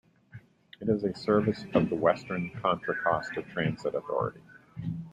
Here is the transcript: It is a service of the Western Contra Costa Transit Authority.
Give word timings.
It 0.79 0.89
is 0.89 1.03
a 1.03 1.13
service 1.13 1.63
of 1.75 1.89
the 1.91 1.95
Western 1.95 2.49
Contra 2.59 2.95
Costa 3.03 3.43
Transit 3.43 3.93
Authority. 3.93 4.41